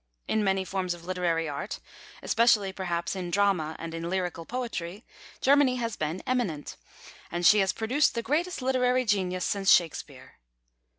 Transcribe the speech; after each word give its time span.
In 0.27 0.43
many 0.43 0.65
forms 0.65 0.95
of 0.95 1.05
literary 1.05 1.47
art, 1.47 1.79
especially 2.23 2.73
perhaps 2.73 3.15
in 3.15 3.29
drama 3.29 3.75
and 3.77 3.93
in 3.93 4.09
lyrical 4.09 4.45
poetry, 4.47 5.05
Germany 5.41 5.75
has 5.75 5.95
been 5.95 6.23
eminent; 6.25 6.75
and 7.31 7.45
she 7.45 7.59
has 7.59 7.71
produced 7.71 8.15
the 8.15 8.23
greatest 8.23 8.63
literary 8.63 9.05
genius 9.05 9.45
since 9.45 9.69
Shakespeare. 9.69 10.39